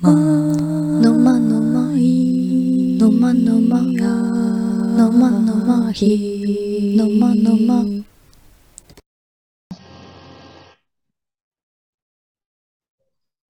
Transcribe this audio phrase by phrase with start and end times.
[0.00, 7.82] まのまのまいのまのまのまのまひのまのま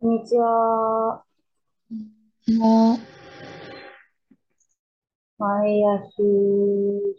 [0.01, 1.23] こんにちは。
[2.59, 2.99] も
[5.37, 6.23] 前足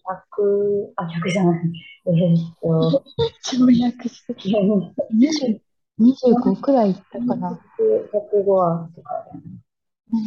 [0.03, 1.61] 100、あ、100じゃない。
[2.07, 3.03] えーっと、
[3.45, 5.61] 跳躍して、20
[5.99, 7.59] 25くらいいったかな。
[7.77, 9.41] 105話とかだよ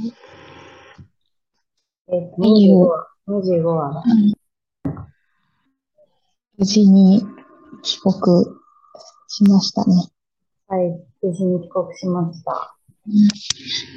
[0.05, 0.13] ね。
[2.09, 3.07] えーっと、25 25話。
[3.27, 4.03] 25話だ。
[6.59, 7.23] 無事に
[7.83, 8.45] 帰国
[9.29, 9.95] しましたね。
[10.69, 10.91] はい、
[11.23, 12.77] 無事に帰国しました。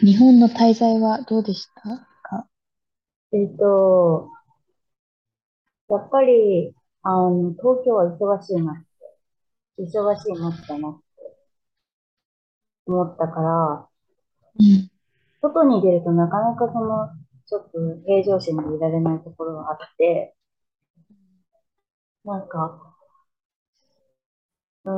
[0.02, 1.82] 日本の滞在はどうでした
[2.24, 2.48] か？
[3.34, 4.30] えーっと、
[5.90, 6.74] やっぱり、
[7.04, 8.76] あの、東京は忙しいなっ
[9.78, 11.00] て、忙しいなって思っ
[13.18, 13.90] たから、
[14.60, 14.90] うん。
[15.42, 17.10] 外に出るとなかなかその、
[17.46, 20.36] ちょっと平常心でいられないところがあって、
[22.26, 22.96] なんか、
[24.86, 24.94] うー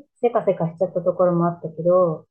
[0.00, 2.26] ん、せかせかしちゃったところもあったけど、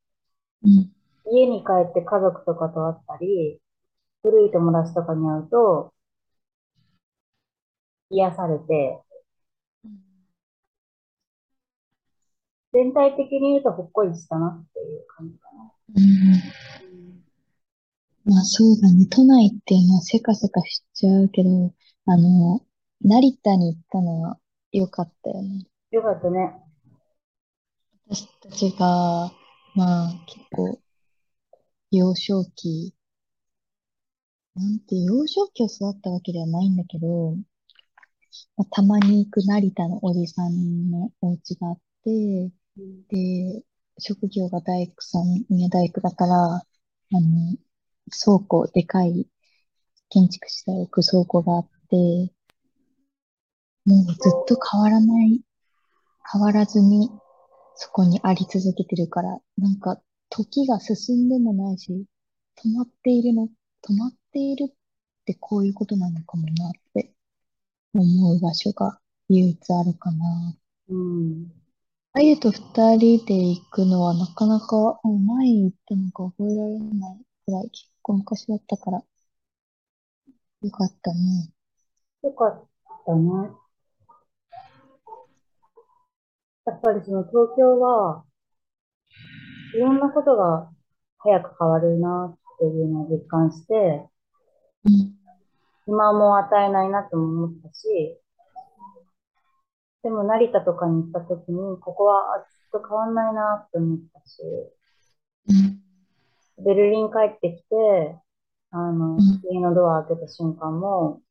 [0.63, 0.91] うん。
[1.31, 3.59] 家に帰って家族とかと会ったり、
[4.23, 5.93] 古い友達とかに会うと、
[8.11, 9.01] 癒されて、
[12.73, 15.73] 全体的に言うとほっこりしたなっていう感じかな。
[18.23, 19.07] まあそうだね。
[19.07, 21.73] 都内っていうのはせかせかしちゃうけど、
[22.05, 22.61] あの、
[23.01, 24.37] 成田に行ったのは
[24.71, 25.65] 良かったよね。
[25.91, 26.55] よかったね。
[28.07, 29.31] 私たちが、
[29.75, 30.79] まあ結構、
[31.91, 32.93] 幼少期、
[34.55, 37.35] なんて幼少期を育ったわけではないんだけど、
[38.55, 43.63] まあ、たまに行く成田のおじさんのお家があって、で、
[43.99, 46.63] 職業が大工さん、宮大工だから、あ
[47.11, 47.57] の、
[48.09, 49.27] 倉庫、でかい
[50.09, 52.33] 建築資材を置く倉庫があって、
[53.85, 54.15] もうずっ
[54.47, 55.41] と変わらない、
[56.31, 57.09] 変わらずに
[57.75, 62.05] そこにあり続けてるから、なんか時が進んでもないし、
[62.63, 63.49] 止まっているの、
[63.83, 64.73] 止まっているっ
[65.25, 67.13] てこういうことなのかもなって
[67.93, 68.99] 思う場所が
[69.29, 70.57] 唯一あるかな。
[70.89, 71.60] うん。
[72.13, 81.53] あゆと二人で行くのはなかなか、あ前に行ったのか覚えられないくらい結構昔だったから、よかったね。
[82.23, 82.67] よかっ
[83.05, 83.31] たね。
[86.65, 88.25] やっぱりその東京は、
[89.73, 90.69] いろんなことが
[91.19, 94.05] 早く変わるなっていうのを実感して、
[94.83, 95.15] うん。
[95.85, 98.19] 暇も与えないなとも思ったし、
[100.03, 104.41] でも成田とかに行った時に、ここはずっと変わんないなって思ったし、
[105.49, 106.63] うん。
[106.63, 107.75] ベルリン帰ってきて、
[108.71, 111.21] あの、うん家のドア開けた瞬間も、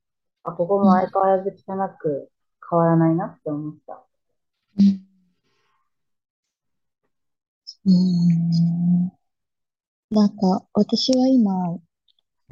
[0.44, 2.30] あ、ここも相変わらず汚く
[2.68, 4.04] 変わらないなって思った。
[4.78, 5.06] うん。
[7.86, 9.12] うん
[10.10, 11.78] なんか、私は今、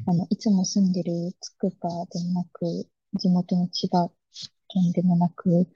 [0.06, 4.10] あの、いつも住んでるつくばでもなく、地元の千葉
[4.68, 5.66] 県でもなく、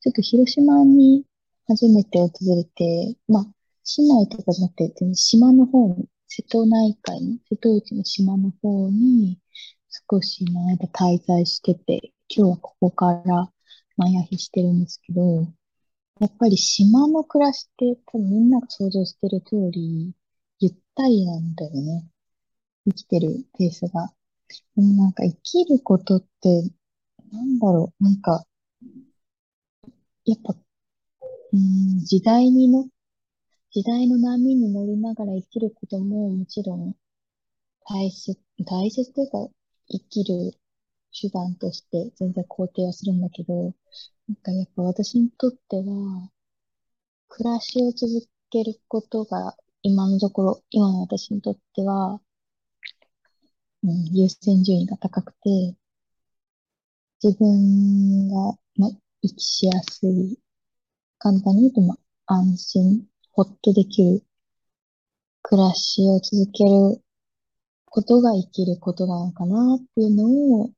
[0.00, 1.24] ちょっと広島に
[1.68, 3.46] 初めて訪れて、まあ、
[3.84, 9.38] 市内とかじゃなくて、島の方に、瀬戸内海の、瀬戸内の島の方に
[10.10, 13.50] 少しの間滞在してて、今日はここから
[13.96, 15.46] 前やひしてるんですけど、
[16.20, 20.14] やっぱり島の暮らしって多分みんなが想像してる通り、
[20.60, 22.08] ゆったりなんだよね。
[22.86, 24.12] 生きてるペースが。
[24.76, 26.70] でもなんか生きることって、
[27.32, 28.44] なんだろう、なんか、
[30.24, 30.54] やっぱ、
[31.52, 32.88] うん、時代にの、
[33.70, 36.94] 時代の波に乗りながら生きることももちろん
[37.88, 39.48] 大切、大切というか
[39.88, 40.52] 生きる
[41.12, 43.74] 手段として全然肯定はするんだけど、
[44.28, 46.30] なんかやっぱ私にとっては、
[47.28, 52.20] 暮らしを続けることが今のところ、今の私にとっては、
[53.84, 55.76] うん、優先順位が高くて、
[57.22, 58.90] 自分が、ま、
[59.22, 60.38] 生きしやすい、
[61.18, 61.96] 簡単に言うと、ま、
[62.26, 64.24] 安心、ほっとできる
[65.42, 67.02] 暮らしを続ける
[67.86, 70.24] ことが生きることなのかなっていうの
[70.62, 70.70] を、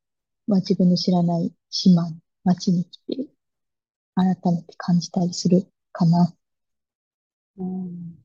[0.47, 2.11] まあ、自分の知らない島、
[2.45, 3.29] 町に来て、
[4.15, 6.35] 改めて感じたりするかな。
[7.57, 8.19] うん。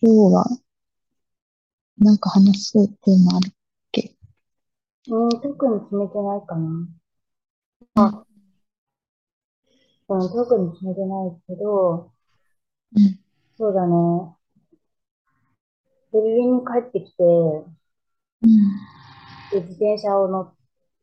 [0.00, 0.44] 今日は、
[2.02, 3.52] なんか話すテーマあるっ
[3.92, 4.16] け？
[5.08, 6.88] うん、特に決めてないかな。
[7.94, 8.24] あ、
[10.08, 12.10] うん、特に決めてないけど、
[12.96, 13.20] うん。
[13.56, 14.34] そうだね。
[16.12, 17.66] ベルリンに帰ってきて、うん。
[19.52, 20.54] で、自転車を乗っ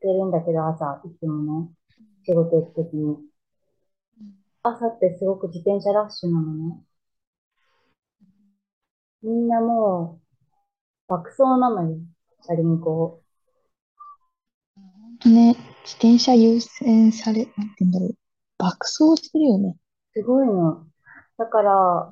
[0.02, 1.69] てるんだけど、朝、いつもね、
[2.25, 3.18] 仕事行くときに。
[4.63, 6.84] 朝ってすごく自転車ラッシュなのね。
[9.24, 10.29] みんなもう、
[11.09, 11.97] 爆走なのよ、
[12.44, 13.23] チャリンコ。
[14.75, 18.15] 本当ね、自転車優先され、なんて言うんだろう。
[18.59, 19.75] 爆走してるよね。
[20.13, 20.85] すごいの。
[21.39, 22.11] だから、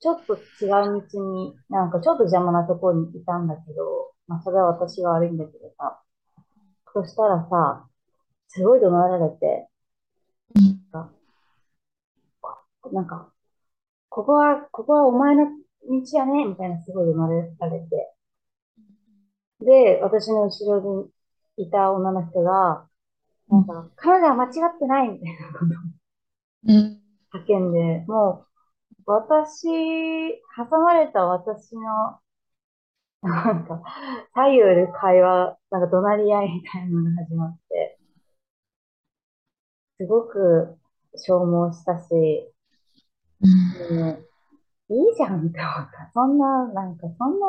[0.00, 0.66] ちょっと違
[0.96, 6.02] う道に、なんかちょっと邪魔なところにいたんだけど、まあそれは私が悪いんだけどさ。
[6.92, 7.86] そしたらさ、
[8.48, 9.68] すごい怒鳴られて、
[10.56, 10.82] うん。
[12.92, 13.32] なんか、
[14.08, 15.46] ここは、ここはお前の
[15.88, 18.14] 道やねみたいなすごい怒鳴られて。
[19.60, 21.04] で、私の後ろ
[21.56, 22.88] にいた女の人が、
[23.48, 25.74] なんか、彼女は間違ってないみたいなこと
[26.66, 27.02] うん。
[27.32, 28.46] 叫んで、も
[29.06, 29.66] う、私、
[30.56, 32.18] 挟まれた私の、
[33.22, 33.82] なんか、
[34.34, 37.98] 左右で会話、なんか怒鳴り合いみたいなのが始まって、
[39.98, 40.76] すごく
[41.14, 42.52] 消耗したし、
[43.40, 44.26] うん。
[44.90, 46.10] いいじゃんって思った。
[46.12, 47.46] そんな、なんか、そんな、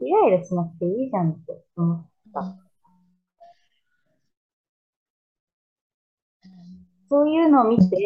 [0.00, 2.68] イライラしなくていいじゃんって思った。
[7.10, 7.96] そういうのを見て、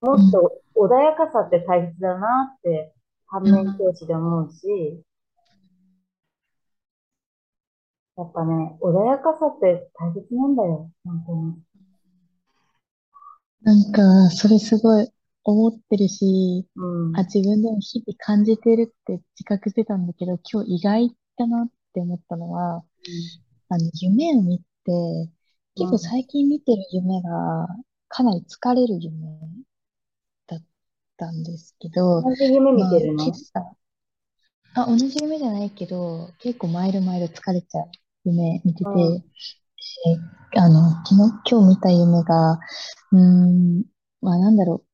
[0.00, 2.94] もっと穏やかさって大切だなって
[3.26, 5.04] 反面教師で思うし、
[8.16, 11.62] やっぱね、穏やかさって大切なんだよ、本当に。
[13.62, 15.11] なんか、それすごい
[15.44, 17.16] 思ってるし、うん。
[17.16, 22.84] あ、自分でも日々感じてるって自覚してたんだけど、今日意外だなって思ったのは、
[23.68, 24.64] あの、夢を見て、
[25.74, 27.66] 結構最近見てる夢が、
[28.08, 29.38] かなり疲れる夢
[30.46, 30.64] だっ
[31.16, 33.24] たんですけど、同じ夢見てるの？
[34.74, 37.90] まあ、同じ夢じゃないけど、結構毎度毎度疲れちゃう
[38.24, 39.20] 夢見てて、うん。
[39.20, 39.24] で
[40.60, 41.16] あの、昨日、
[41.50, 42.58] 今日見た夢が、
[43.12, 43.84] うーん、
[44.20, 44.91] まあなんだろう、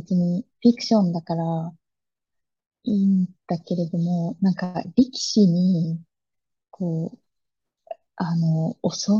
[0.00, 1.72] 別にフィクションだから
[2.84, 6.00] いいんだけれども、なんか力士に、
[6.70, 7.18] こう、
[8.16, 9.12] あの、襲、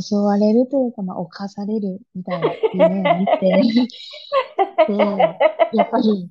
[0.00, 3.40] 襲われるというか、まあ、侵されるみたいな夢を見て、
[4.86, 4.96] で、
[5.72, 6.30] やっぱり、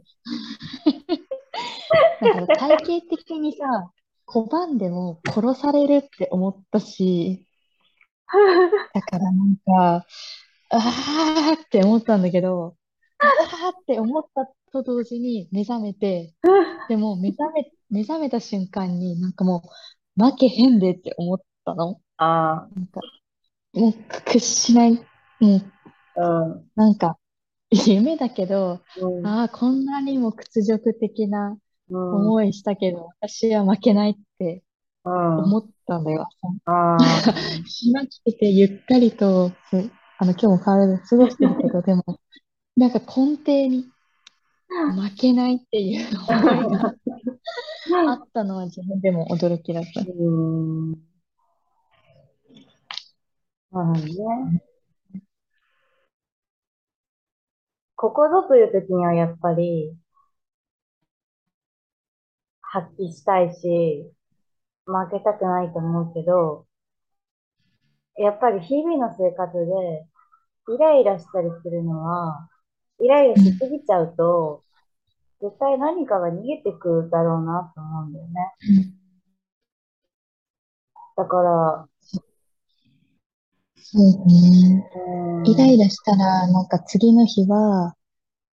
[2.34, 3.92] なんか体系的にさ、
[4.26, 7.46] 拒んでも殺されるって思ったし、
[8.94, 10.06] だからなんか、
[10.70, 12.78] あーって思ったんだけど、
[13.82, 16.34] って思ったと同時に目覚めて、
[16.90, 19.64] でも目覚め、目覚めた瞬間になんかも
[20.18, 22.00] う負けへんでって思ったの。
[22.18, 23.02] あなんか、
[23.74, 23.94] もう
[24.26, 24.94] 屈しない、
[25.40, 25.72] もう
[26.16, 26.72] あ、うん。
[26.76, 27.18] なんか
[27.72, 29.28] 夢だけど、うん。
[29.28, 31.58] ああ、こんなにも屈辱的な
[31.90, 32.16] うん。
[32.16, 34.64] 思いしたけど、私は負けないって
[35.04, 35.38] うん。
[35.44, 36.28] 思ったんだよ。
[36.66, 36.98] ああ、
[37.68, 42.04] 暇来ててゆったりと、すあの、今日も変わらず過ごしてるけど、でも、
[42.78, 43.90] なんか根底に
[44.70, 46.94] 負けないっていう思いが
[48.12, 50.02] あったのは自分でも驚きだった。
[50.02, 50.92] うん。
[53.72, 54.62] まあね。
[57.96, 59.98] ここぞという時にはやっぱり
[62.62, 64.12] 発揮したいし、
[64.86, 66.68] 負けたくないと思うけど、
[68.18, 70.06] やっぱり日々の生活で
[70.76, 72.48] イライラしたりするのは、
[73.00, 74.64] イライラしすぎちゃうと、
[75.42, 78.54] 絶対何かが逃げてくるだろうなと思うんだよね。
[81.16, 81.88] だから、
[83.76, 84.90] そうね。
[85.40, 87.96] うん、イライラしたら、なんか次の日は、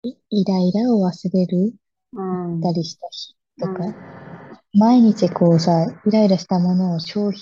[0.02, 1.74] イイライラを忘れる？
[2.12, 2.22] う
[2.56, 3.94] ん、たりした日とか、うん。
[4.78, 7.40] 毎日こうさ、イライラしたものを消費、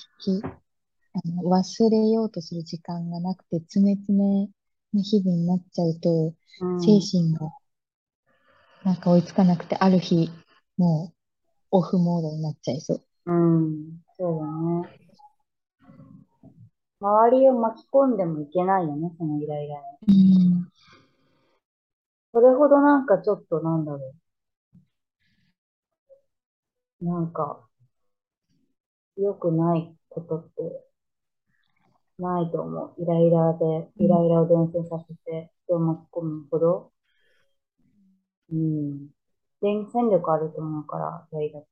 [1.14, 4.48] あの忘れようとする時間がなくて、詰め詰め
[4.94, 7.50] の日々になっちゃうと、うん精神が
[8.84, 10.30] なんか追いつかなくて、ある日、
[10.76, 11.16] もう
[11.70, 13.02] オフモードになっちゃいそう。
[13.26, 14.46] うん、そうだ
[14.90, 15.02] ね。
[17.00, 19.76] 周りを巻き込んでもいけないよね、そのイライラ
[20.08, 20.56] に。
[20.56, 20.68] うん。
[22.32, 23.98] それほどなんかちょっとなんだろ
[27.02, 27.04] う。
[27.04, 27.68] なんか、
[29.16, 30.91] 良くないことって
[32.22, 33.02] ないと思う。
[33.02, 36.92] イライラで、イライラを伝染させて人を巻き込むほど。
[38.52, 39.08] うん。
[39.60, 41.68] 伝染力あると思うから、イライラって。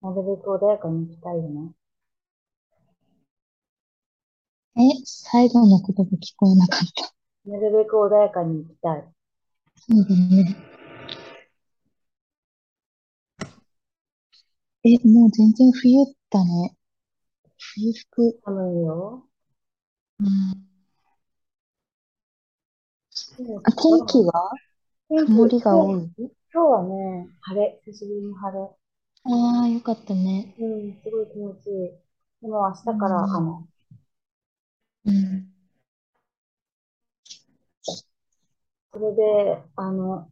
[0.00, 1.72] なるべく穏やかに生きたいよね。
[4.76, 7.14] え、最後の言葉聞こえなかった。
[7.50, 9.04] なるべく穏やかに行きたい。
[9.76, 10.56] そうだね。
[14.84, 16.76] え、もう全然冬だね。
[17.74, 18.38] 冬服。
[18.44, 19.24] 寒いよ。
[20.20, 20.26] うん。
[23.64, 24.50] あ、天気は？
[25.08, 26.10] 天気曇りが多今い
[26.52, 28.76] 日はね、晴れ、久しぶりに晴れ。
[29.24, 30.54] ああ、よかったね。
[30.58, 31.90] うん、すごい気持ちいい。
[32.42, 33.68] でも明日からうん雨。
[35.06, 35.48] うん。
[38.92, 40.30] それで、あの、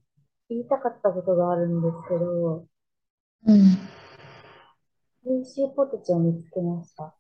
[0.50, 2.66] 言いたかったことがあるんですけど、
[3.46, 3.78] うん。
[5.24, 7.14] 美味しいポテチを見つけました。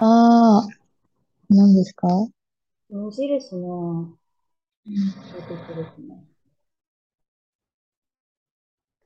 [0.00, 0.68] ああ、
[1.48, 2.08] 何ですか？
[2.88, 4.16] 無印の
[4.86, 5.12] うん。
[5.32, 6.24] ポテチですね。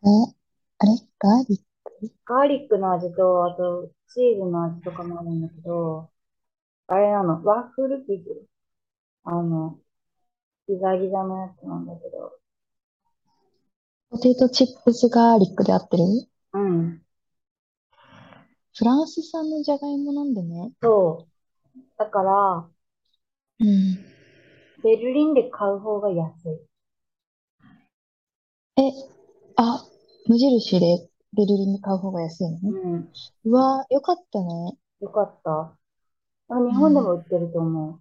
[0.02, 0.08] あ、
[0.78, 0.92] あれ？
[1.18, 2.12] ガーリック？
[2.26, 6.10] ガーリックの味と、あと、チーズの味とかもあるんだけど、
[6.88, 8.46] あれなの、ワッフル生地。
[9.24, 9.78] あの、
[10.68, 12.38] ギザギザのやつなんだけど、
[14.10, 16.04] ポテトチップスガーリックで合ってる？
[16.52, 17.02] うん、
[18.74, 20.72] フランス産のじゃがいもなんだね。
[20.82, 21.26] そ
[21.76, 21.80] う。
[21.98, 22.68] だから、
[23.60, 23.98] うん。
[24.82, 26.58] ベルリンで買う方が安い。
[28.78, 28.82] え、
[29.56, 29.84] あ、
[30.26, 32.70] 無印でベルリンで買う方が安いの？
[32.70, 33.08] うん、
[33.44, 34.78] うわ、よかったね。
[35.00, 35.50] よかった。
[35.50, 35.74] あ
[36.48, 37.92] 日本でも売ってると思う。
[37.92, 38.00] うん。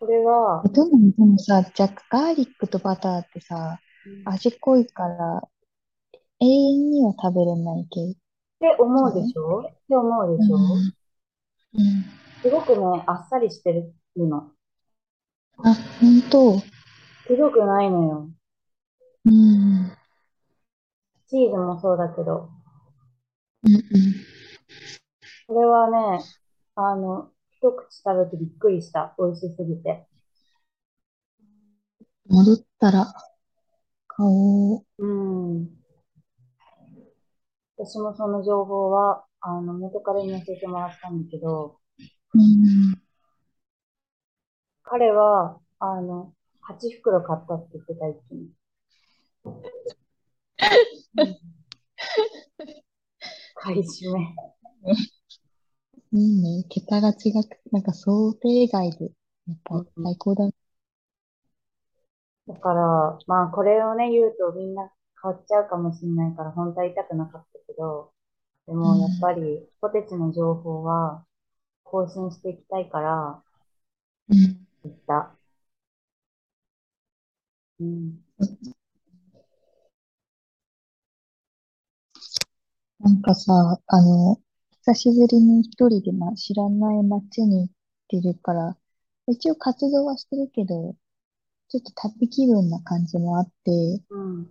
[0.00, 1.12] これはえ、、どうなの？
[1.12, 3.78] でもさ、じゃあガーリックとバターってさ、
[4.24, 5.48] 味濃いから
[6.40, 8.16] 永遠には食べれない系。
[8.60, 9.60] て思うでしょ？
[9.66, 10.56] って思うでしょ？
[10.56, 10.62] うん。
[10.62, 12.04] うん。
[12.42, 14.52] すごくね、あっさりしてるの。
[15.58, 16.60] あ、本当。
[17.26, 18.30] くどくないのよ。
[19.26, 19.92] うん。
[21.28, 22.48] チーズもそうだけど。
[23.64, 23.80] うんうん。
[25.46, 26.24] これはね、
[26.76, 29.14] あの、一口食べてびっくりした。
[29.18, 30.06] 美味しすぎて。
[32.26, 33.12] 戻ったら
[34.06, 34.84] 買おう。
[34.98, 35.68] うん。
[37.82, 41.78] 私もその情報は、あの、元彼に教えてもらったんだけど、
[42.34, 43.00] うん。
[44.82, 48.50] 彼は、あの、8袋買ったって言ってた、一気に。
[53.54, 54.20] 買い占め。
[56.12, 56.64] いいね。
[56.68, 60.52] 桁が違く、なんか想定外で、やっぱ最高だね。
[62.46, 64.92] だから、まあ、これをね、言うとみんな
[65.22, 68.12] 変わっちゃうかもしれないから、本当は言いたくなかったけど、
[68.66, 71.24] でも、やっぱり、ポテチの情報は
[71.84, 73.42] 更新していきたいから、
[74.28, 74.66] うん。
[74.84, 75.36] 言った。
[77.80, 78.20] うん。
[83.00, 83.52] なんかさ、
[83.86, 84.40] あの、
[84.82, 87.74] 久しぶりに一人で、まあ、知らない街に行っ
[88.08, 88.76] てるから、
[89.26, 90.96] 一応活動はしてるけど、
[91.68, 94.50] ちょっと旅気分な感じもあって、うん。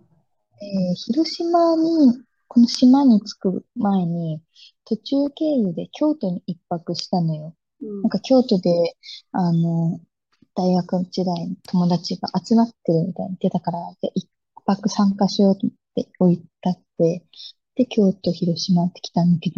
[0.60, 4.42] えー広島に、この島に着く前に、
[4.84, 7.54] 途中経由で京都に一泊したのよ。
[7.82, 8.70] うんなんか京都で、
[9.32, 10.00] あの、
[10.54, 14.30] 大学時代の友達が集まってるみたいに言ってたから、じ一
[14.66, 17.24] 泊参加しようと思って置いたって、
[17.76, 19.56] で、京都、広島って来たんだけど、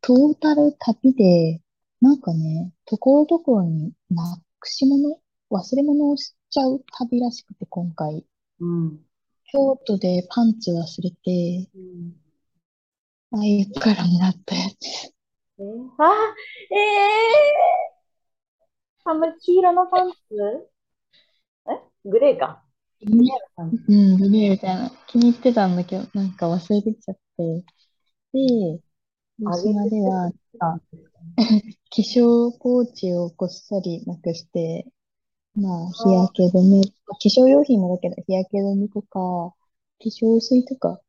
[0.00, 1.60] トータル旅で、
[2.00, 5.20] なんかね、ところどころになくし物、
[5.50, 8.24] 忘れ物をしちゃう旅らしくて、今回。
[8.60, 9.07] うん。
[9.50, 12.12] 京都でパンツ忘れて、うん。
[13.30, 15.08] ああいうからもらったやつ。
[15.58, 15.62] え
[15.98, 16.34] あ、
[16.70, 17.98] ええ
[19.04, 20.16] あの黄色のパンツ？
[21.66, 22.08] え？
[22.08, 22.62] グレーか。
[23.00, 23.26] うん、
[23.56, 24.90] パンツうん、グレーみたいな。
[25.06, 27.64] 気に入ってたんだけど、なんか忘れてきちゃって。
[28.32, 28.80] で、
[29.38, 30.78] 広島では、あ
[31.38, 34.86] 化粧ポーチをこっそりなくして、
[35.60, 36.92] まあ、日焼け止め、化
[37.24, 39.54] 粧用品もだけど、日焼け止めとか、化
[40.04, 41.00] 粧水とか、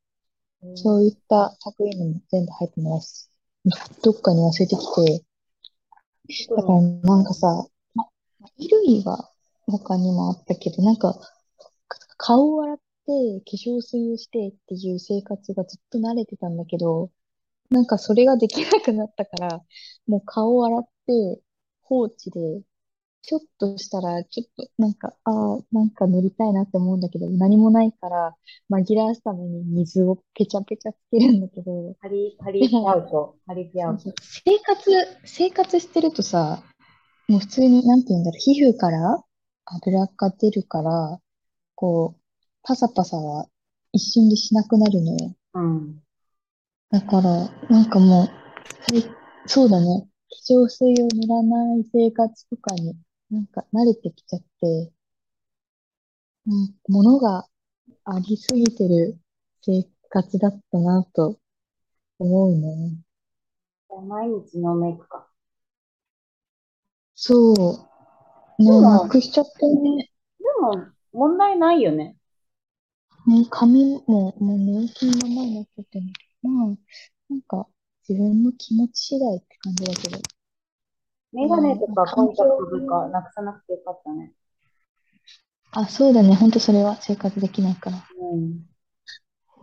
[0.75, 3.32] そういった作品も全部入ってます。
[4.03, 5.24] どっかに忘れてきて、
[6.56, 8.06] だからなんかさ、ま、
[8.58, 9.32] 衣類は
[9.68, 11.15] 他にもあったけど、なんか、
[12.18, 17.12] 顔を洗って化粧水をしてっていう生活がずっと慣れてたんだけど、
[17.70, 19.62] なんかそれができなくなったから、
[20.08, 21.41] もう顔を洗って
[21.84, 22.62] 放置で、
[23.22, 28.36] ちょっとしたら、ちょっとなんか、ああ、なんか塗りたいなって思うんだけど、何もないから、
[28.72, 33.36] 紛らわすために水をペチャペチャつけるんだけど、ハリ、ハリピアウト。
[33.46, 34.14] ハリピアウト。
[34.22, 34.92] 生活、
[35.26, 36.64] 生活してるとさ、
[37.28, 39.24] もう普通に、なんて言うんだろう、皮膚から
[39.66, 41.20] 油が出るから、
[41.76, 42.22] こう、
[42.64, 43.48] パサパサは
[43.92, 45.36] 一瞬でしなくなるのよ。
[45.54, 46.02] うん。
[46.90, 50.08] だから、なんかもう、はいそうだね。
[50.48, 52.96] 化粧水を塗らない生活とかに
[53.31, 54.91] なんか慣れてきちゃって、
[56.48, 57.48] うん、物が
[58.05, 59.19] ありすぎてる
[59.62, 61.39] 生活だったなと
[62.17, 62.98] 思うね。
[64.07, 65.27] 毎日ノーメイクか。
[67.15, 67.53] そ
[68.59, 68.63] う。
[68.63, 70.09] ね、なくしちゃってね。
[70.39, 72.15] でも、問題ないよね。
[73.27, 76.05] ね、髪ももう寝起きのままになっちゃってる。
[76.41, 76.77] まあ、
[77.29, 77.67] なんか
[78.07, 80.38] 自分の気持ち次第って感じだけど。
[81.31, 84.33] メガネとかコンタクトとかなくさなくてよかったね。
[85.71, 86.36] あ、そうだね。
[86.36, 88.03] ほんとそれは生活できないから。
[88.19, 88.65] うん。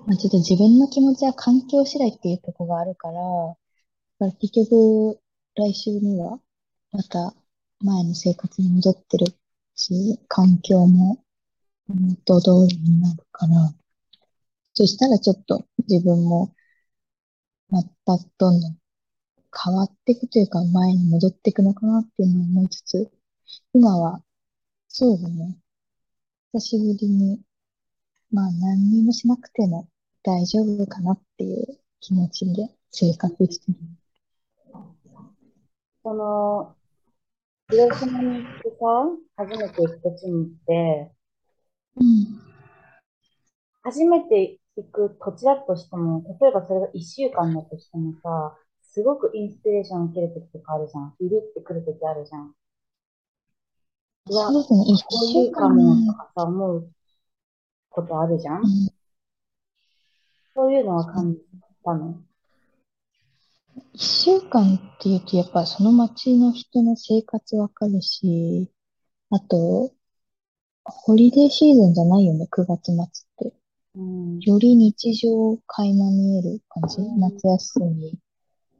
[0.06, 3.56] まあ、ちょっと自分の気持ちは環境次第っていうところがあるから、だか
[4.20, 5.20] ら結局、
[5.56, 6.38] 来週には
[6.92, 7.34] また
[7.80, 9.26] 前の生活に戻ってる
[9.74, 11.24] し、環境も
[11.88, 13.74] 元通りになるから、
[14.74, 16.54] そしたらちょっと自分も
[17.68, 17.90] また
[18.38, 18.78] どんどん
[19.64, 23.10] 変わっていくというか前に戻っていくのかなっていうのを思いつつ、
[23.72, 24.22] 今は
[24.88, 25.56] そうだね。
[26.52, 27.40] 久しぶりに、
[28.30, 29.88] まあ何にもしなくても
[30.22, 33.78] 大丈夫かなっていう気持ちで生活してる。
[36.02, 36.74] その、
[37.70, 41.12] 広島に行ってさ、初めて行く土地に行って、
[41.96, 42.40] うん。
[43.82, 48.56] 初めて行く土地だとしても、例えばそれが1週間だとしてもさ、
[48.96, 51.14] すごくインスピレーション受ける時とかあるじゃん。
[51.20, 52.54] ビリってくる時あるじゃん。
[54.30, 54.84] うわ、そうですね。
[54.86, 56.90] 一こういうかも週間とかさ、思う
[57.90, 58.56] ことあるじゃん。
[58.56, 58.64] うん
[60.54, 61.40] そういうのは感じ
[61.84, 62.22] たの？
[63.92, 68.72] 一週間っていうと、やっぱその町の人の生活わかるし、
[69.28, 69.92] あと、
[70.84, 73.52] ホリデーシーズンじゃないよね、9月末って。
[73.94, 74.40] うん。
[74.40, 77.02] より日常垣間見える感じ。
[77.02, 78.18] うん夏休み。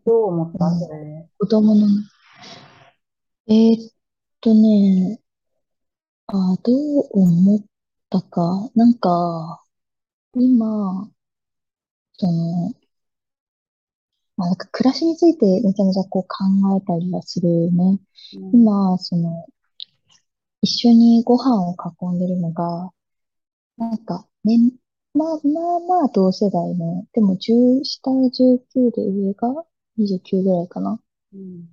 [0.06, 1.28] どう思ったうんそれ。
[1.38, 1.86] 子供の。
[3.48, 3.92] えーっ
[4.40, 5.20] とね、
[6.28, 7.60] あ、どう思っ
[8.10, 8.71] たか。
[8.76, 9.64] なんか、
[10.34, 11.10] 今、
[12.19, 12.75] その、
[14.36, 17.99] まあ、なんか暮らしについてめちゃめちゃこう考えたりはするね。
[18.34, 18.50] うん。
[18.52, 19.47] 今、その、
[20.62, 22.92] 一緒にご飯を囲んでるのが、
[23.78, 24.58] なんか、ね、
[25.14, 29.64] まあまあまあ同世代の、でも10、下が19で上が
[29.97, 31.00] 29ぐらいかな。
[31.35, 31.69] うん。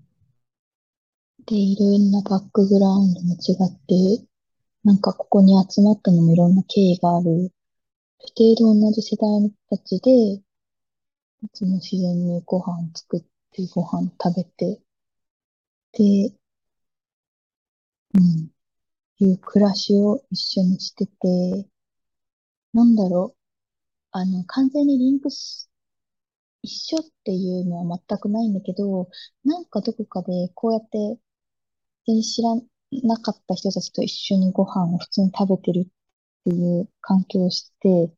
[1.46, 4.28] で、いろんなバックグラウンドも違って、
[4.84, 7.52] なんかここに集まったのもいろんな経緯がある。
[8.20, 10.12] ある程度同じ世代の人たちで、
[11.44, 14.82] いつも自然にご飯作ってご飯食べて、
[15.94, 16.34] で、
[18.16, 18.50] うん、
[19.20, 21.68] いう暮らしを一緒にしてて、
[22.74, 23.40] なんだろう、
[24.12, 25.70] あの、完全にリンクし、
[26.64, 29.10] 一緒っていうのは全くないんだけど、
[29.46, 31.20] なんかどこかでこうやって
[32.08, 32.56] 全然知ら
[33.04, 35.88] なかった人たちと一緒にご飯を普通に食べてるっ
[36.46, 38.12] ていう環境をして、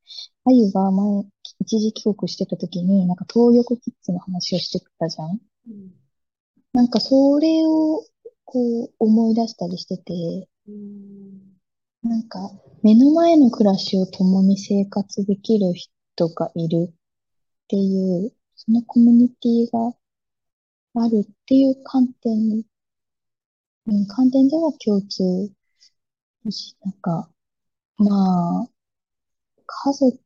[0.45, 1.25] あゆが前、
[1.59, 5.91] 一時帰国してた時に、なんか東横キッズの話をしてたじゃんうん。
[6.73, 8.03] なんかそれを
[8.43, 11.55] こう思い出したりしてて、うん。
[12.03, 12.51] なんか
[12.83, 16.93] 目の前の暮らしを共に生活できる人がいる
[17.65, 19.95] っていう、そのコミュニティが
[20.95, 22.63] あるっていう観点、
[23.87, 25.51] うん、観点では共通
[26.45, 27.29] だし、なんか、
[27.97, 28.69] まあ、
[29.67, 30.19] 家族、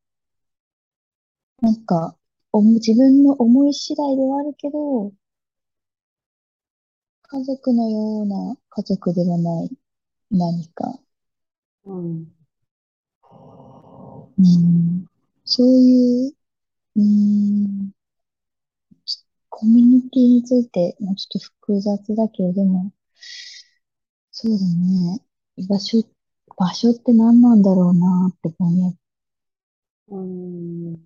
[1.62, 2.18] なんか、
[2.52, 5.14] おも自分の思い次第ではあるけど、
[7.22, 9.70] 家族のような家族ではない
[10.32, 11.00] 何か、
[11.86, 12.34] うん。
[14.38, 15.06] うん、
[15.46, 16.34] そういう、
[17.00, 17.92] うん、
[19.50, 22.92] コミュニティについて、もうちょっと複雑だけど、でも、
[24.32, 25.22] そうだね。
[25.58, 26.04] 居場所、
[26.58, 28.98] 場所って何なんだろうなってぼんやり
[30.10, 30.96] うん。
[30.96, 31.02] 考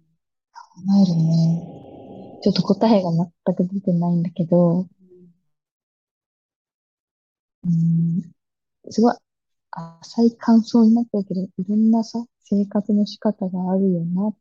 [1.03, 2.39] えるね。
[2.43, 4.87] ちょっと答えが全く出てないんだけど、
[7.65, 8.21] うん、
[8.91, 9.15] すごい
[9.71, 14.39] 浅い感想になってるけど、いろんなさ、生活の仕方があるよなって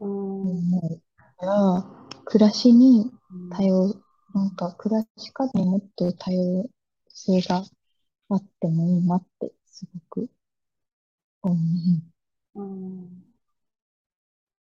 [0.00, 0.08] うん。
[0.08, 1.02] 思う
[1.38, 1.84] から、
[2.24, 3.94] 暮らしにうん多様、
[4.34, 6.68] なんか暮らし方にもっと多様
[7.08, 7.62] 性が
[8.30, 10.30] あってもいいなってすごく
[11.42, 11.54] 思
[12.54, 12.60] う。
[12.60, 13.24] うん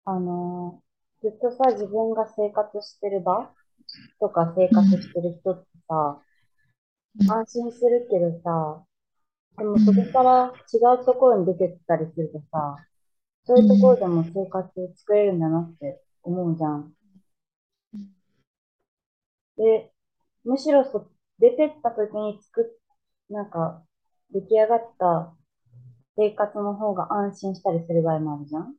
[0.05, 0.81] あの、
[1.21, 3.53] ずっとさ、自分が生活してる場
[4.19, 8.85] とか生活してる人ってさ、うん安心するけどさ、
[9.57, 12.77] でもそこから違うところに出てったりするとさ、
[13.49, 16.93] そういうところでも生活作れるんだなって思うじゃん。
[19.57, 19.91] で、
[20.43, 21.09] むしろそ、
[21.39, 22.65] 出てった時に作っ、
[23.33, 23.83] なんか、
[24.31, 25.35] 出来上がった
[26.15, 28.75] 生活の方が安心したりする場合もあるじゃん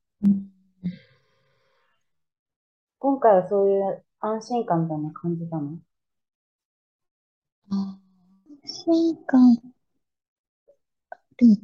[3.01, 5.81] 今回はそういう安心感みたいな感じたの？
[7.71, 7.99] 安
[8.65, 9.57] 心感。
[11.39, 11.57] でも、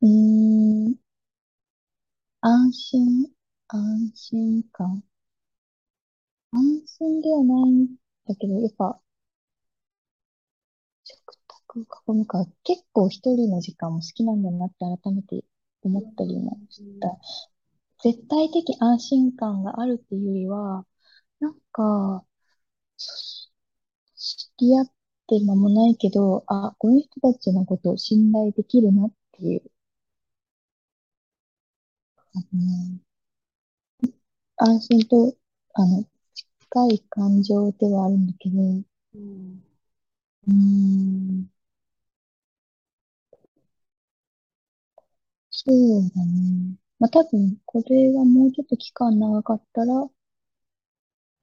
[0.00, 1.03] うん、
[2.44, 3.32] 安心、
[3.66, 5.02] 安心感。
[6.52, 8.98] 安心ではないんだけど、やっぱ、
[11.04, 11.80] 食卓
[12.10, 15.42] を囲むか、結構一人の時間も好きなんだなって改めて
[15.82, 17.18] 思ったりもした。
[18.02, 20.86] 絶対的安心感があるっていうよりは、
[21.40, 22.26] なんか、
[24.16, 24.86] 知り合っ
[25.28, 29.62] て間もないけど、あ、この人たちのことを信頼できるなっていう、
[32.34, 33.00] あの
[34.56, 35.36] 安心と、
[35.74, 36.04] あの、
[36.60, 38.84] 近い感情ではあるんだけど、う
[40.46, 40.50] う。
[40.50, 41.48] ーん、
[45.50, 46.76] そうだね。
[46.98, 50.10] まあ多分、これがもうちょっと期間長かったら、よ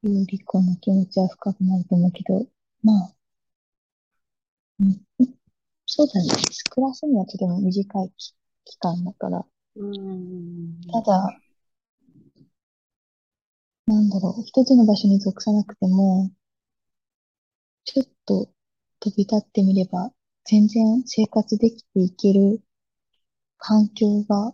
[0.04, 2.46] りこの気持ちは深くなると思うけど、
[2.84, 3.16] まあ、
[4.80, 5.02] うん、
[5.86, 6.30] そうだね。
[6.72, 8.12] 暮らすにはとても短い
[8.66, 9.46] 期間だから、
[10.92, 11.42] ただ、
[13.86, 16.32] なんだろう、一つの場所に属さなくても、
[17.84, 18.50] ちょっと
[19.00, 20.12] 飛び立ってみれば、
[20.46, 22.60] 全然生活できていける
[23.58, 24.54] 環境が、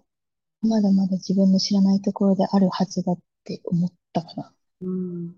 [0.62, 4.54] まだまだ自分の知らないところであるはずだって思ったかな。
[4.82, 5.36] うん。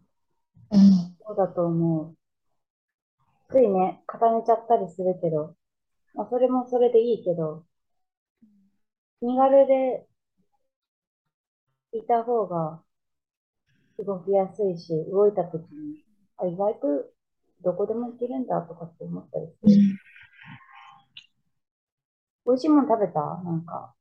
[0.71, 1.17] うん。
[1.25, 2.15] そうだと思う。
[3.51, 5.55] ついね、固めちゃったりするけど、
[6.15, 7.65] まあ、それもそれでいいけど、
[9.21, 10.07] 身軽で
[11.93, 12.81] いた方が
[13.97, 16.03] 動きやすいし、動いた時に、
[16.37, 16.87] あ、意外と
[17.63, 19.99] どこでも行けるんだとかって思ったりする。
[22.45, 23.19] 美味しいもの食べた？
[23.43, 23.93] なんか。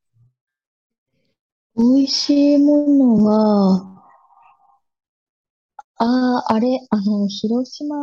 [1.75, 4.03] 美味しいものは、
[5.97, 7.95] ああ、あれ、あの、広島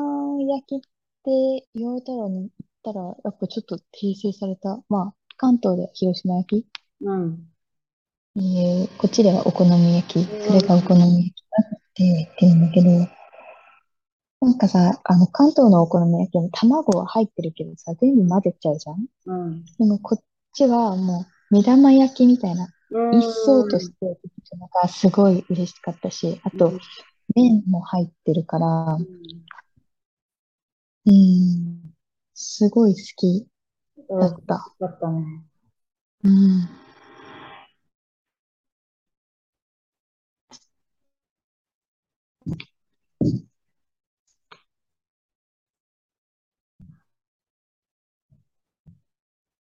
[0.42, 0.80] 焼きっ
[1.24, 2.50] て言われたら、ね、言っ
[2.82, 4.82] たら、やっぱちょっと訂正された。
[4.88, 6.85] まあ、関東では広島焼き。
[7.00, 7.48] うん。
[8.36, 10.24] えーこっちではお好み焼き。
[10.24, 12.90] それがお好み焼きだって言うんだけど、
[14.40, 19.06] なんかさ、あの、関東のお好み焼きに卵は入ってるけどさ、全部混ぜちゃうじゃん？
[19.26, 19.64] うん。
[19.64, 23.18] でもこっちはもう、目玉焼きみたいな、うん。
[23.18, 26.72] 一層としてできたのがすごい嬉しかったし、あと、
[27.34, 29.06] 麺も入ってるから、うん
[31.08, 31.94] うん、
[32.34, 33.48] すごい好き
[34.08, 34.20] うん。
[34.20, 34.74] だった。
[34.80, 35.24] だったね。
[36.24, 36.68] うん。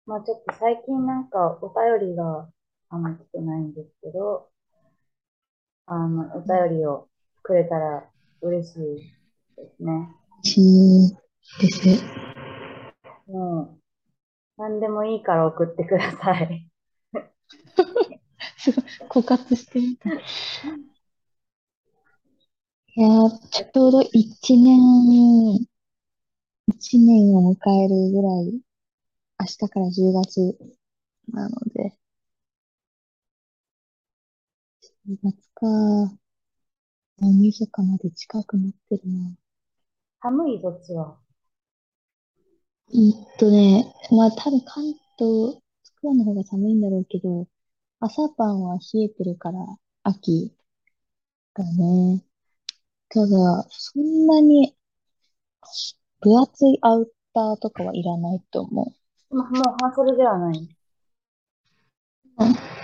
[0.09, 2.49] まあちょっと最近なんかお便りが
[2.89, 4.49] あんま来てないんですけど、
[5.85, 7.09] あの、お便りを
[7.43, 8.09] くれたら
[8.41, 8.81] 嬉しい
[9.55, 10.09] ですね。
[10.43, 11.15] し
[11.61, 12.03] です。
[13.27, 13.79] もう、
[14.57, 16.71] 何でもいいから送ってください。
[18.57, 18.85] すごい、
[19.23, 20.09] 枯渇してみた。
[20.09, 20.15] い
[22.97, 25.67] やー、ちょうど一年、
[26.67, 28.68] 一年を迎えるぐらい、
[29.41, 30.59] 明日から10月
[31.33, 31.97] なので、
[35.07, 35.67] 10月か、
[37.21, 39.35] 大晦日まで近くなってるな。
[40.21, 41.19] 寒い、そっちは？
[42.93, 44.85] えっとね、まあ多分関
[45.19, 47.47] 東、つくばの方が寒いんだろうけど、
[48.01, 49.59] 朝晩は冷えてるから、
[50.03, 50.55] 秋
[51.55, 52.25] だね。
[53.11, 54.75] ただ、そんなに
[56.21, 58.95] 分厚いアウターとかはいらないと思
[59.31, 60.59] まあ、もう半袖ではない。
[60.59, 60.69] う。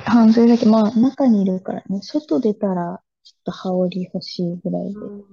[0.05, 5.01] 半袖だけ、まあ中にいるからね、外出たらちょっと羽織欲しいぐらいで。
[5.01, 5.25] うん。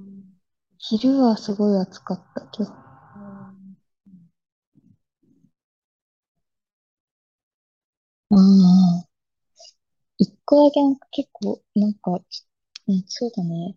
[0.78, 2.70] 昼はすごい暑かったけど。
[8.34, 9.06] ああ、
[10.18, 12.12] 一個だけなんか結構、なんか、
[12.88, 13.76] うん、そうだね。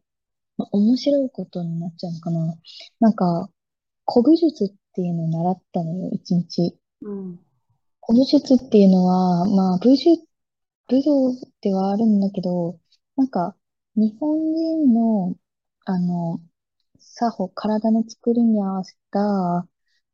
[0.57, 2.55] まあ、面白いことになっちゃうのかな。
[3.01, 3.51] なんか、
[4.07, 6.79] 古武術っていうのを習ったのよ、一日。
[7.05, 7.39] うん。
[8.07, 10.27] 古武術っていうのは、まあ、武術、
[10.89, 12.79] 武道ではあるんだけど、
[13.17, 13.57] なんか、
[13.97, 15.37] 日本人の、
[15.85, 16.41] あの、
[16.99, 19.69] 作法、体の作りに合わせた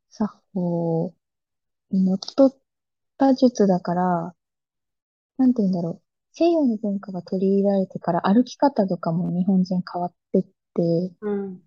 [0.09, 1.13] 作法
[1.91, 2.57] にのっとっ
[3.17, 4.35] た術だから、
[5.37, 6.01] なんて言うんだろう。
[6.33, 10.51] 西洋の文化が取り入れられてから歩き方とかも日本人変わってって、
[11.21, 11.61] うん。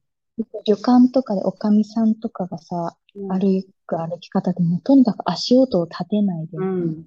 [0.67, 3.29] 旅館とかでおかみさんとかがさ、うん。
[3.29, 6.59] 歩く歩き方でもとにかく足音を立てないで。
[6.59, 7.07] うん。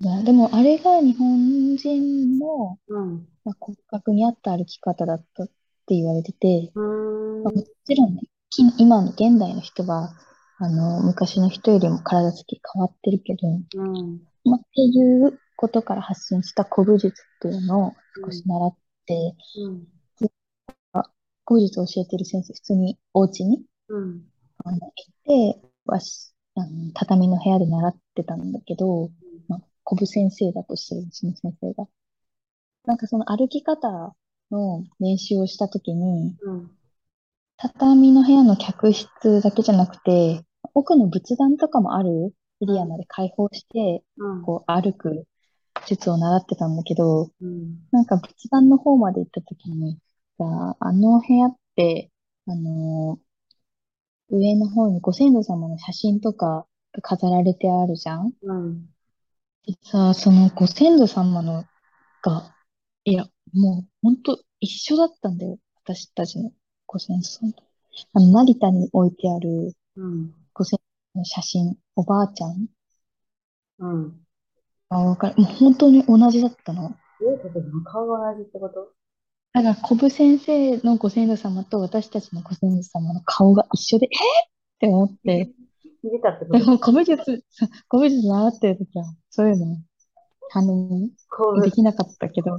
[0.00, 3.28] ねでもあれが日本人の、うん。
[3.44, 10.14] まあ、骨格に合った歩き方だったって言われてて、まあ、もちろんね、き今の現代の人は、
[10.58, 14.20] あの、昔の人よりも体つき変わってるけど、うん。
[14.44, 17.92] まあ、っていうことから発信した古武術っていうのを
[18.24, 19.86] 少し習って、うん。
[21.46, 24.22] 古武術を教えてる先生、普通にお家にうん。
[24.64, 29.10] あの行って、わし、あの、畳の部屋で習ってたんだけど、
[29.48, 31.86] まあ、古武先生だとするうちの先生が。
[32.84, 34.14] なんかその歩き方
[34.50, 36.70] の練習をしたときに、うん。
[37.58, 40.44] 畳の部屋の客室だけじゃなくて、
[40.74, 44.42] 奥の仏壇とかもあるエリアまで開放して、うん。
[44.42, 45.26] こう歩く
[45.86, 47.78] 術を習ってたんだけど、うん。
[47.92, 49.98] なんか仏壇の方まで行った時に、
[50.38, 52.10] あの部屋って、
[52.46, 53.25] あのー
[54.30, 58.32] 上の方にご先祖様の写真とかが飾られてあるじゃん？
[58.42, 58.86] うん。
[59.66, 61.64] でさ、そのご先祖様の
[62.22, 62.54] が、
[63.04, 65.58] いや、もう本当一緒だったんだよ。
[65.84, 66.52] 私たちの
[66.86, 67.62] ご先祖様と。
[68.12, 70.34] あの、成田に置いてあるうん。
[70.52, 70.80] ご先
[71.14, 72.66] 祖の写真、おばあちゃん
[73.78, 74.20] うん。
[74.88, 75.36] あ、わかる。
[75.36, 76.96] もう本当に同じだったの。
[77.20, 77.60] どういうこと
[77.90, 78.92] 顔が同じってこと？
[79.56, 85.50] だから、コブ先生のご先祖様と私たちのご先祖様の顔が一緒で、えーって思って、
[86.02, 87.42] 見てたってこでとも古武術、
[87.88, 89.78] 古武術習ってる時は、そういうの、
[90.50, 92.58] 反応こうできなかったけど、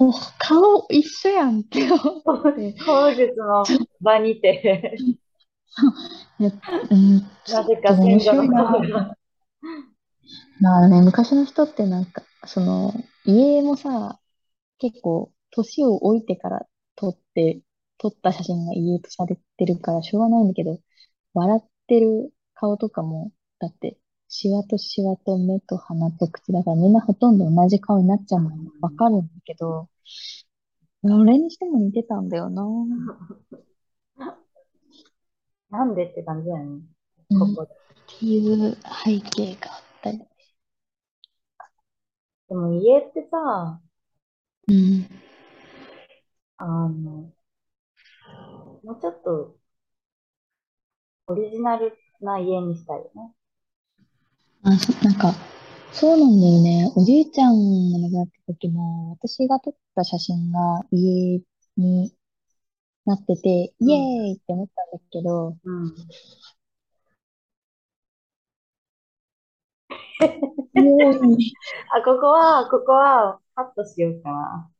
[0.00, 3.62] えもう顔一緒やんって思って、口述の
[4.00, 4.96] 場にて、
[6.40, 6.50] いや、
[6.90, 9.16] うん、なぜか先祖の顔が。
[10.58, 12.92] まあね、昔の人ってなんか、その、
[13.24, 14.19] 家もさ、
[14.80, 16.66] 結構、年を置いてから
[16.96, 17.60] 撮って、
[17.98, 20.80] 撮った写真が家とされてるからしょうがないんだけど、
[21.34, 29.88] 笑ってる顔とかも、だって、シワとシワと目と鼻と口だからみんなほとんど同じ顔になっちゃうのもわかるんだけど、
[31.02, 32.64] 俺にしても似てたんだよな。
[35.70, 36.82] なんでって感じだよね。
[37.38, 37.80] ここで。
[38.18, 40.18] ていう背景があったり。
[42.48, 43.80] でも家ってさ、
[44.70, 45.04] うん。
[46.58, 47.32] あの、
[48.84, 49.56] もうちょっと
[51.26, 53.32] オリジナルな家にしたいよね。
[54.62, 55.34] あ、そなんか、
[55.92, 56.92] そうなんだよね。
[56.94, 61.42] おじいちゃんが亡くなった時も、私が撮った写真が家
[61.76, 62.12] に
[63.06, 65.94] なってて、イエーイって思ったんだけど、うん。
[70.74, 71.54] イエーイ
[71.96, 74.70] あ、ここは、ここは、カットしようかな。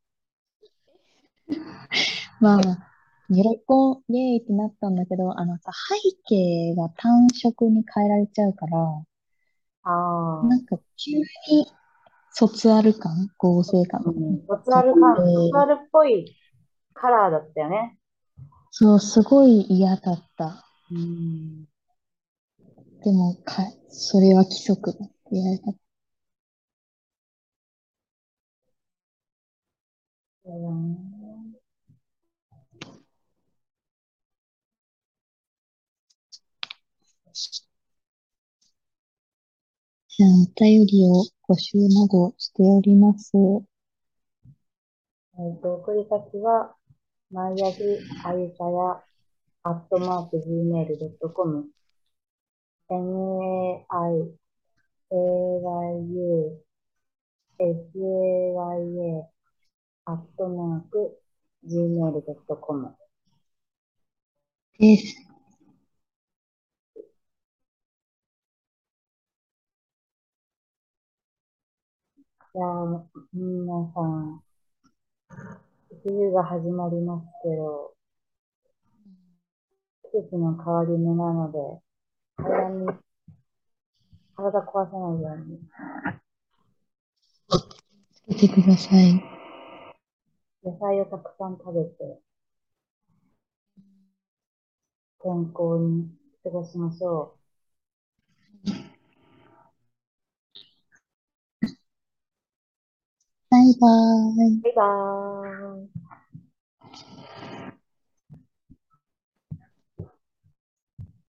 [2.40, 2.60] まあ、
[3.28, 8.78] 喜ん、イエーイってなったんだけど、あのさ、背景が単色に変えられちゃうから、
[9.82, 10.46] ああ。
[10.46, 11.66] なんか急に
[12.32, 14.02] 卒アル感、合成感？
[14.06, 14.46] うん。
[14.48, 16.34] 卒アル感、えー卒アルっぽい
[16.94, 17.98] カラーだったよね。
[18.70, 20.64] そう、すごい嫌だった。
[20.90, 21.64] うん。
[23.02, 25.72] でも、か、それは規則だって言われた。
[30.50, 43.30] じゃあ、お便りを募集などしております。
[45.38, 46.74] えっと、送り先は、
[47.30, 47.84] まいやぎ
[48.24, 49.04] あゆさや、
[49.62, 51.68] アットマーク gmail.com、
[52.88, 53.86] m-a-i-a-y-u、
[57.60, 58.19] s-a-y-a、
[60.10, 61.20] アットマーク
[61.68, 62.96] gmail.com。
[64.76, 65.04] です。
[72.52, 74.42] いやー、皆さん、
[76.02, 77.94] 冬が始まりますけど、
[80.10, 81.58] 季節の変わり目なので、
[82.36, 82.86] 体に、
[84.34, 85.60] 体壊さないように、
[88.12, 89.39] つけてください。
[90.64, 92.20] 野菜をたくさん食べて、
[95.22, 96.10] 健康に
[96.42, 97.36] 過ごしましょ
[103.50, 104.58] バイバーイ。
[104.58, 104.62] う。
[104.62, 105.99] バイバーイ。